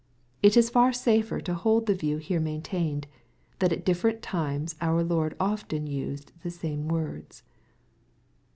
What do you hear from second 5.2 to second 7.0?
often used the same